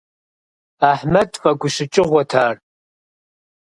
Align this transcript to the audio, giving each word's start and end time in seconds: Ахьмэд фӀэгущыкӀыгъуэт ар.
Ахьмэд 0.89 1.31
фӀэгущыкӀыгъуэт 1.41 2.31
ар. 2.45 2.55